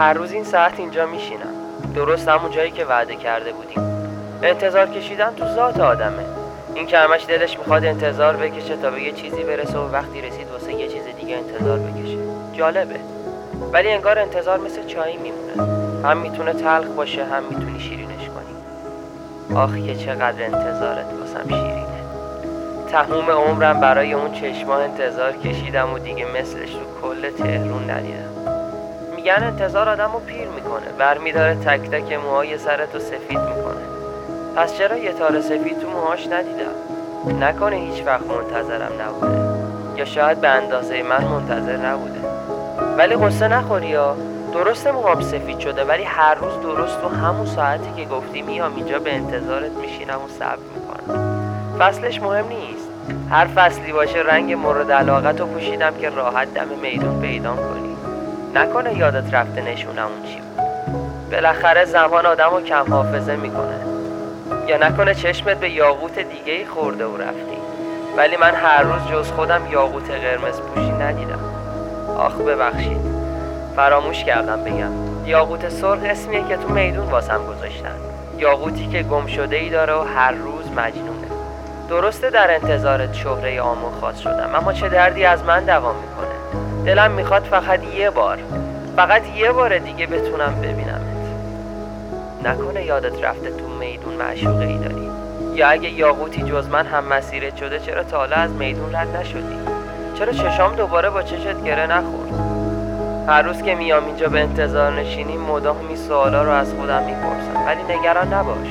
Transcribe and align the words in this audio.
هر 0.00 0.12
روز 0.12 0.32
این 0.32 0.44
ساعت 0.44 0.78
اینجا 0.78 1.06
میشینم. 1.06 1.54
درست 1.94 2.28
همون 2.28 2.50
جایی 2.50 2.70
که 2.70 2.84
وعده 2.84 3.16
کرده 3.16 3.52
بودیم. 3.52 3.82
انتظار 4.42 4.86
کشیدن 4.86 5.34
تو 5.34 5.44
ذات 5.54 5.80
آدمه. 5.80 6.39
این 6.74 6.86
که 6.86 6.98
همش 6.98 7.24
دلش 7.28 7.58
می‌خواد 7.58 7.84
انتظار 7.84 8.36
بکشه 8.36 8.76
تا 8.76 8.90
به 8.90 9.02
یه 9.02 9.12
چیزی 9.12 9.42
برسه 9.44 9.78
و 9.78 9.92
وقتی 9.92 10.20
رسید 10.20 10.50
واسه 10.50 10.72
یه 10.72 10.88
چیز 10.88 11.02
دیگه 11.20 11.36
انتظار 11.36 11.78
بکشه. 11.78 12.18
جالبه. 12.52 12.96
ولی 13.72 13.88
انگار 13.88 14.18
انتظار 14.18 14.58
مثل 14.58 14.86
چایی 14.86 15.16
میمونه. 15.16 15.80
هم 16.08 16.16
می‌تونه 16.16 16.52
تلخ 16.52 16.86
باشه 16.86 17.24
هم 17.24 17.42
می‌تونی 17.50 17.80
شیرینش 17.80 18.28
کنی. 18.28 19.56
آخ 19.58 19.76
که 19.86 19.96
چقدر 19.96 20.44
انتظارت 20.44 21.06
واسم 21.20 21.48
شیرینه. 21.48 21.86
تموم 22.88 23.30
عمرم 23.30 23.80
برای 23.80 24.12
اون 24.12 24.32
چشما 24.32 24.76
انتظار 24.76 25.32
کشیدم 25.32 25.92
و 25.92 25.98
دیگه 25.98 26.24
مثلش 26.24 26.70
تو 26.72 26.80
کل 27.02 27.30
تهرون 27.30 27.90
ندیدم. 27.90 28.30
میگن 29.16 29.42
انتظار 29.42 29.88
آدم 29.88 30.10
رو 30.12 30.18
پیر 30.18 30.48
می‌کنه. 30.48 30.92
برمیداره 30.98 31.54
تک 31.54 31.90
تک 31.90 32.12
موهای 32.12 32.58
سرتو 32.58 32.98
سفید 32.98 33.38
می‌کنه. 33.38 33.99
پس 34.56 34.74
چرا 34.78 34.96
یه 34.96 35.12
تار 35.12 35.40
سفید 35.40 35.80
تو 35.80 35.90
موهاش 35.90 36.26
ندیدم؟ 36.26 37.44
نکنه 37.44 37.76
هیچ 37.76 38.02
وقت 38.06 38.26
منتظرم 38.26 38.92
نبوده. 39.00 39.40
یا 39.96 40.04
شاید 40.04 40.40
به 40.40 40.48
اندازه 40.48 41.02
من 41.02 41.24
منتظر 41.24 41.76
نبوده. 41.76 42.20
ولی 42.98 43.14
قصه 43.16 43.48
نخوری 43.48 43.86
یا؟ 43.86 44.16
درسته 44.52 44.92
موهام 44.92 45.20
سفید 45.20 45.58
شده 45.58 45.84
ولی 45.84 46.04
هر 46.04 46.34
روز 46.34 46.62
درست 46.62 47.00
تو 47.00 47.08
همون 47.08 47.46
ساعتی 47.46 47.92
که 47.96 48.04
گفتی 48.04 48.42
میام 48.42 48.76
اینجا 48.76 48.98
به 48.98 49.14
انتظارت 49.14 49.70
میشینم 49.70 50.14
و 50.14 50.28
صبر 50.38 50.58
می‌کنم. 50.74 51.40
فصلش 51.78 52.22
مهم 52.22 52.48
نیست. 52.48 52.88
هر 53.30 53.46
فصلی 53.46 53.92
باشه 53.92 54.18
رنگ 54.18 54.52
مورد 54.52 54.92
علاقت 54.92 55.40
رو 55.40 55.46
پوشیدم 55.46 55.94
که 56.00 56.10
راحت 56.10 56.54
دم 56.54 56.68
میدون 56.82 57.20
پیدام 57.20 57.56
کنی. 57.56 57.96
نکنه 58.54 58.98
یادت 58.98 59.34
رفته 59.34 59.62
نشونمون 59.62 60.22
چی 60.26 60.40
بود. 60.40 60.64
بالاخره 61.30 61.84
زمان 61.84 62.26
آدم 62.26 62.50
رو 62.50 62.60
کم 62.60 62.84
حافظه 62.90 63.36
می‌کنه. 63.36 63.89
یا 64.70 64.76
نکنه 64.76 65.14
چشمت 65.14 65.56
به 65.56 65.70
یاقوت 65.70 66.18
دیگه 66.18 66.52
ای 66.52 66.64
خورده 66.64 67.06
و 67.06 67.16
رفتی. 67.16 67.58
ولی 68.16 68.36
من 68.36 68.54
هر 68.54 68.82
روز 68.82 69.06
جز 69.12 69.32
خودم 69.32 69.62
یاقوت 69.70 70.10
قرمز 70.10 70.60
پوشی 70.60 70.90
ندیدم. 70.90 71.38
آخ 72.18 72.34
ببخشید. 72.34 73.00
فراموش 73.76 74.24
کردم 74.24 74.64
بگم. 74.64 74.90
یاقوت 75.26 75.68
سرخ 75.68 75.98
اسمیه 76.04 76.44
که 76.48 76.56
تو 76.56 76.68
میدون 76.68 77.06
واسم 77.06 77.46
گذاشتن. 77.46 77.94
یاقوتی 78.38 78.86
که 78.86 79.02
گم 79.02 79.26
شده 79.26 79.56
ای 79.56 79.70
داره 79.70 79.94
و 79.94 80.04
هر 80.16 80.32
روز 80.32 80.66
مجنونه. 80.76 81.28
درسته 81.88 82.30
در 82.30 82.54
انتظارت 82.54 83.14
شهره 83.14 83.60
عام 83.60 83.84
و 83.84 83.90
خاص 84.00 84.18
شدم 84.18 84.50
اما 84.54 84.72
چه 84.72 84.88
دردی 84.88 85.24
از 85.24 85.44
من 85.44 85.64
دوام 85.64 85.94
می‌کنه؟ 85.96 86.84
دلم 86.84 87.10
می‌خواد 87.10 87.42
فقط 87.42 87.84
یه 87.84 88.10
بار. 88.10 88.38
فقط 88.96 89.22
یه 89.36 89.52
بار 89.52 89.78
دیگه 89.78 90.06
بتونم 90.06 90.54
ببینمت 90.62 91.09
نکنه 92.46 92.84
یادت 92.84 93.24
رفته 93.24 93.50
تو 93.50 93.68
میدون 93.68 94.14
معشوقه 94.14 94.64
ای 94.64 94.78
داری. 94.78 95.10
یا 95.54 95.68
اگه 95.68 95.90
یاقوتی 95.90 96.42
جز 96.42 96.68
من 96.68 96.86
هم 96.86 97.04
مسیرت 97.04 97.56
شده 97.56 97.78
چرا 97.78 98.04
تا 98.04 98.16
حالا 98.16 98.36
از 98.36 98.50
میدون 98.50 98.94
رد 98.94 99.16
نشدی؟ 99.16 99.58
چرا 100.18 100.32
چشام 100.32 100.74
دوباره 100.74 101.10
با 101.10 101.22
چشت 101.22 101.62
گره 101.64 101.86
نخورد؟ 101.86 102.30
هر 103.28 103.42
روز 103.42 103.62
که 103.62 103.74
میام 103.74 104.04
اینجا 104.06 104.28
به 104.28 104.40
انتظار 104.40 104.92
نشینیم 104.92 105.40
مدام 105.40 105.76
این 105.88 105.96
سوالا 105.96 106.42
رو 106.42 106.50
از 106.50 106.74
خودم 106.74 107.02
می‌پرسم. 107.02 107.66
ولی 107.66 107.98
نگران 107.98 108.34
نباش 108.34 108.68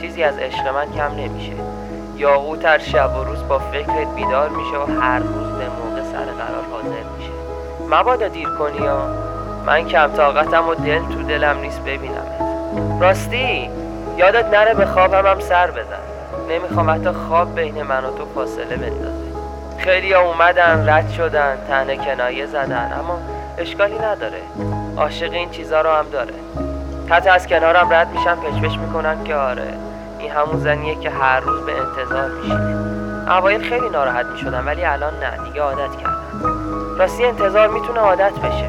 چیزی 0.00 0.22
از 0.22 0.38
عشق 0.38 0.66
من 0.68 0.92
کم 0.96 1.14
نمیشه. 1.14 1.52
یاقوت 2.16 2.64
هر 2.64 2.78
شب 2.78 3.16
و 3.16 3.24
روز 3.24 3.48
با 3.48 3.58
فکرت 3.58 4.14
بیدار 4.16 4.48
میشه 4.48 4.76
و 4.76 5.00
هر 5.00 5.18
روز 5.18 5.46
به 5.58 5.64
موقع 5.68 6.02
سر 6.02 6.24
قرار 6.24 6.64
حاضر 6.72 7.04
میشه. 7.18 7.32
مبادا 7.90 8.28
دیر 8.28 8.48
کنی 8.48 8.86
یا 8.86 9.06
من 9.66 9.88
کم 9.88 10.06
طاقتم 10.06 10.68
و 10.68 10.74
دل 10.74 10.98
تو 10.98 11.22
دلم 11.22 11.58
نیست 11.58 11.80
ببینمت. 11.80 12.51
راستی 13.00 13.70
یادت 14.16 14.54
نره 14.54 14.74
به 14.74 14.86
خوابم 14.86 15.26
هم 15.26 15.40
سر 15.40 15.70
بزن. 15.70 16.02
نمی‌خوام 16.50 16.90
حتی 16.90 17.10
خواب 17.10 17.54
بین 17.54 17.82
من 17.82 18.04
و 18.04 18.10
تو 18.10 18.26
فاصله 18.34 18.76
بندازه 18.76 19.32
خیلی 19.78 20.14
اومدن 20.14 20.88
رد 20.88 21.10
شدن 21.10 21.56
تنه 21.68 21.96
کنایه 21.96 22.46
زدن 22.46 22.92
اما 23.00 23.18
اشکالی 23.58 23.98
نداره. 23.98 24.40
عاشق 24.96 25.32
این 25.32 25.50
چیزا 25.50 25.80
رو 25.80 25.90
هم 25.90 26.06
داره. 26.12 26.34
حتی 27.08 27.30
از 27.30 27.46
کنارم 27.46 27.92
رد 27.92 28.08
میشن 28.10 28.34
پچپچ 28.34 28.78
می‌کنن 28.78 29.24
که 29.24 29.34
آره 29.34 29.74
این 30.18 30.30
همون 30.30 30.60
زنیه 30.60 30.94
که 30.94 31.10
هر 31.10 31.40
روز 31.40 31.66
به 31.66 31.72
انتظار 31.72 32.28
میشینه 32.28 33.32
اوایل 33.36 33.62
خیلی 33.62 33.88
ناراحت 33.88 34.26
می‌شدم 34.26 34.66
ولی 34.66 34.84
الان 34.84 35.12
نه 35.14 35.44
دیگه 35.44 35.62
عادت 35.62 35.96
کردم. 35.96 36.48
راستی 36.98 37.24
انتظار 37.24 37.68
می‌تونه 37.68 38.00
عادت 38.00 38.32
بشه. 38.32 38.68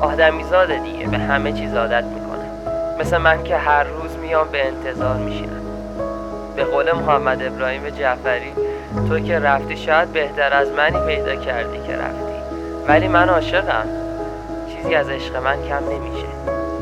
آدمیزاده 0.00 0.78
دیگه 0.78 1.08
به 1.08 1.18
همه 1.18 1.52
چیز 1.52 1.74
عادت 1.74 2.04
می‌کنه. 2.04 2.19
مثل 3.00 3.16
من 3.16 3.44
که 3.44 3.56
هر 3.56 3.84
روز 3.84 4.16
میام 4.16 4.48
به 4.48 4.66
انتظار 4.66 5.16
میشینم. 5.16 5.62
به 6.56 6.64
قول 6.64 6.92
محمد 6.92 7.42
ابراهیم 7.42 7.90
جعفری 7.90 8.52
تو 9.08 9.20
که 9.20 9.38
رفتی 9.38 9.76
شاید 9.76 10.12
بهتر 10.12 10.54
از 10.54 10.68
منی 10.72 11.06
پیدا 11.06 11.36
کردی 11.36 11.78
که 11.86 11.96
رفتی. 11.96 12.60
ولی 12.88 13.08
من 13.08 13.28
عاشقم. 13.28 13.88
چیزی 14.68 14.94
از 14.94 15.08
عشق 15.08 15.36
من 15.36 15.62
کم 15.68 15.84
نمیشه. 15.84 16.26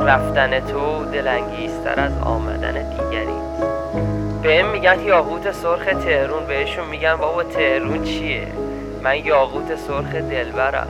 رفتن 0.00 0.60
تو 0.60 1.04
دلانگیزتر 1.04 2.00
از 2.00 2.12
آمدن 2.24 2.90
دیگری 2.90 3.38
به 4.42 4.62
میگن 4.62 5.00
یاقوت 5.00 5.52
سرخ 5.52 5.84
تهرون 5.84 6.46
بهشون 6.46 6.88
میگن 6.88 7.16
بابا 7.16 7.42
تهرون 7.42 8.04
چیه؟ 8.04 8.46
من 9.02 9.16
یاقوت 9.16 9.76
سرخ 9.76 10.14
دلبرم. 10.14 10.88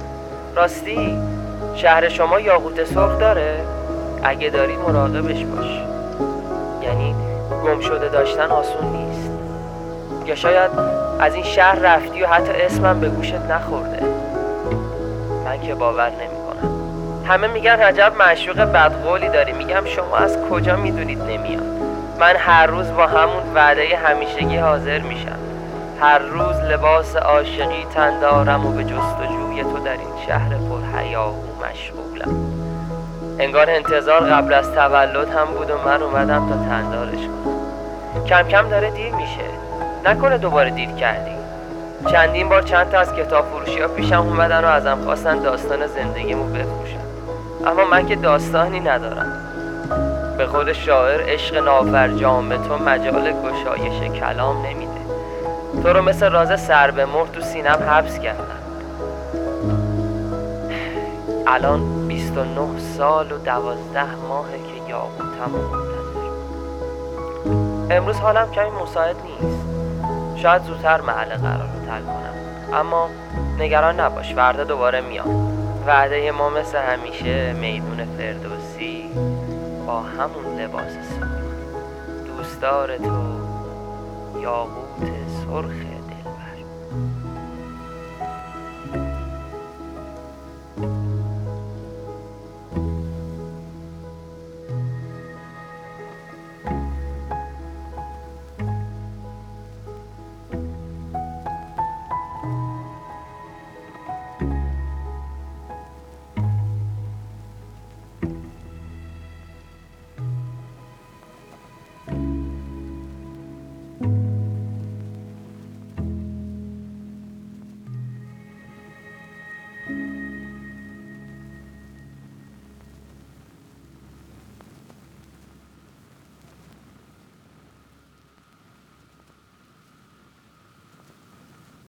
راستی 0.56 1.18
شهر 1.74 2.08
شما 2.08 2.40
یاقوت 2.40 2.84
سرخ 2.84 3.18
داره؟ 3.18 3.77
اگه 4.22 4.50
داری 4.50 4.76
مراقبش 4.76 5.44
باش. 5.44 5.80
یعنی 6.82 7.14
گم 7.64 7.80
شده 7.80 8.08
داشتن 8.08 8.50
آسون 8.50 8.86
نیست. 8.86 9.30
یا 10.26 10.34
شاید 10.34 10.70
از 11.20 11.34
این 11.34 11.44
شهر 11.44 11.78
رفتی 11.78 12.22
و 12.22 12.26
حتی 12.26 12.52
اسمم 12.52 13.00
به 13.00 13.08
گوشت 13.08 13.34
نخورده. 13.34 14.02
من 15.44 15.60
که 15.60 15.74
باور 15.74 16.10
نمی‌کنم. 16.10 16.78
همه 17.26 17.46
میگن 17.46 17.80
عجب 17.80 18.12
معشوق 18.18 18.60
بدقولی 18.60 19.28
داری. 19.28 19.52
میگم 19.52 19.84
شما 19.84 20.16
از 20.16 20.38
کجا 20.50 20.76
می‌دونید 20.76 21.22
نمیاد. 21.22 21.62
من 22.20 22.36
هر 22.36 22.66
روز 22.66 22.92
با 22.92 23.06
همون 23.06 23.54
وعده 23.54 23.96
همیشگی 23.96 24.56
حاضر 24.56 24.98
میشم. 24.98 25.38
هر 26.00 26.18
روز 26.18 26.56
لباس 26.56 27.16
عاشقی 27.16 27.86
تن 27.94 28.20
دارم 28.20 28.66
و 28.66 28.72
به 28.72 28.84
جستجوی 28.84 29.62
تو 29.62 29.78
در 29.84 29.92
این 29.92 30.26
شهر 30.26 30.48
پر 30.48 30.98
حیا 30.98 31.28
و 31.28 31.64
مشغولم. 31.64 32.67
انگار 33.38 33.70
انتظار 33.70 34.20
قبل 34.20 34.54
از 34.54 34.72
تولد 34.72 35.28
هم 35.28 35.44
بود 35.44 35.70
و 35.70 35.78
من 35.84 36.02
اومدم 36.02 36.48
تا 36.48 36.56
تندارش 36.56 37.18
کنم. 37.18 38.24
کم 38.24 38.42
کم 38.42 38.68
داره 38.68 38.90
دیر 38.90 39.14
میشه. 39.14 39.44
نکنه 40.04 40.38
دوباره 40.38 40.70
دیر 40.70 40.90
کردی. 40.90 41.30
چندین 42.10 42.48
بار 42.48 42.62
چند 42.62 42.90
تا 42.90 42.98
از 42.98 43.14
کتاب 43.14 43.44
فروشی 43.44 43.80
ها 43.80 43.88
پیشم 43.88 44.20
اومدن 44.20 44.64
و 44.64 44.66
ازم 44.66 44.98
خواستن 45.04 45.38
داستان 45.38 45.86
زندگیمو 45.86 46.44
بفروشم 46.44 47.00
اما 47.66 47.84
من 47.84 48.06
که 48.06 48.16
داستانی 48.16 48.80
ندارم. 48.80 49.32
به 50.38 50.46
خود 50.46 50.72
شاعر 50.72 51.20
عشق 51.28 51.56
نافرجام 51.56 52.48
به 52.48 52.56
تو 52.56 52.78
مجال 52.78 53.32
گشایش 53.32 54.20
کلام 54.20 54.66
نمیده. 54.66 54.98
تو 55.82 55.88
رو 55.88 56.02
مثل 56.02 56.30
راز 56.30 56.60
سر 56.60 56.90
به 56.90 57.06
مهر 57.06 57.26
تو 57.26 57.40
سینم 57.40 57.78
حبس 57.88 58.18
کردم 58.18 58.44
الان 61.46 61.80
29 62.28 62.78
سال 62.78 63.32
و 63.32 63.38
12 63.38 64.14
ماهه 64.28 64.58
که 64.58 64.90
یاقوتم 64.90 65.50
منتظر. 65.50 66.28
امروز 67.96 68.16
حالم 68.16 68.50
کمی 68.50 68.70
مساعد 68.82 69.16
نیست. 69.16 69.66
شاید 70.36 70.62
زودتر 70.62 71.00
محل 71.00 71.36
قرار 71.36 71.68
رو 71.68 71.86
تل 71.86 72.02
کنم. 72.02 72.34
اما 72.74 73.08
نگران 73.58 74.00
نباش 74.00 74.34
فردا 74.34 74.64
دوباره 74.64 75.00
میام. 75.00 75.52
وعده 75.86 76.30
ما 76.30 76.50
مثل 76.50 76.78
همیشه 76.78 77.52
میدون 77.52 78.04
فردوسی 78.18 79.10
با 79.86 80.00
همون 80.00 80.60
لباس 80.60 80.92
سرخ. 80.92 81.28
دوستدار 82.36 82.96
تو 82.96 83.22
یاقوت 84.40 85.08
سرخ 85.46 85.88